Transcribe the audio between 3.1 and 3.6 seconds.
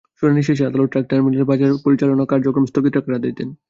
আদেশ দেন।